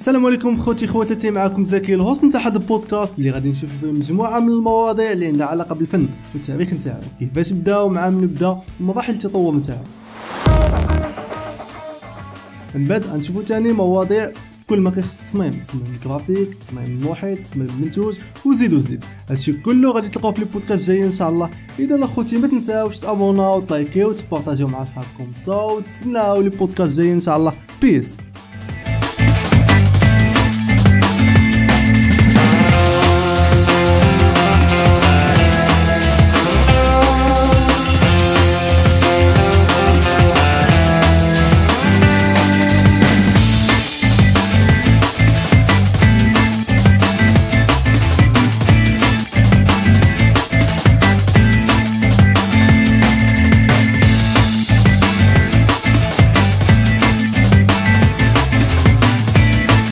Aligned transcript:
السلام 0.00 0.26
عليكم 0.26 0.56
خوتي 0.56 0.86
خواتاتي 0.86 1.30
معكم 1.30 1.64
زكي 1.64 1.94
ال 1.94 1.99
host. 1.99 2.24
نتاع 2.24 2.40
هذا 2.40 2.58
البودكاست 2.58 3.18
اللي 3.18 3.30
غادي 3.30 3.50
نشوف 3.50 3.70
فيه 3.80 3.92
مجموعة 3.92 4.40
من 4.40 4.48
المواضيع 4.48 5.12
اللي 5.12 5.26
عندها 5.26 5.46
علاقة 5.46 5.74
بالفن 5.74 6.08
والتاريخ 6.34 6.72
نتاعو. 6.72 7.00
كيفاش 7.18 7.52
بدأ 7.52 7.78
ومع 7.78 8.10
من 8.10 8.26
بدأ 8.26 8.56
ومراحل 8.80 9.12
التطور 9.12 9.54
نتاعو. 9.54 9.82
من 12.74 12.84
بعد 12.84 13.06
غنشوفو 13.06 13.40
تاني 13.40 13.72
مواضيع 13.72 14.32
كل 14.66 14.80
ما 14.80 14.90
كيخص 14.90 15.16
التصميم. 15.16 15.52
تصميم 15.52 15.84
الجرافيك 15.94 16.54
تصميم 16.54 16.84
المحيط 16.84 17.38
تصميم 17.38 17.68
المنتوج 17.68 18.18
وزيد 18.46 18.72
وزيد. 18.72 19.04
هادشي 19.30 19.52
كله 19.52 19.92
غادي 19.92 20.08
تلقاو 20.08 20.32
في 20.32 20.38
البودكاست 20.38 20.90
الجاي 20.90 21.04
إن 21.04 21.10
شاء 21.10 21.28
الله. 21.28 21.50
إذا 21.78 22.04
اخوتي 22.04 22.38
ما 22.38 22.48
تنساوش 22.48 22.98
تابوناو 22.98 23.58
وتلايكيو 23.58 24.08
وتبارطاجيو 24.08 24.68
مع 24.68 24.84
صحابكم 24.84 25.32
صوت 25.32 25.86
تسناو 25.86 26.40
البودكاست 26.40 26.90
الجاي 26.90 27.12
إن 27.12 27.20
شاء 27.20 27.36
الله. 27.36 27.52
بيس 27.82 28.16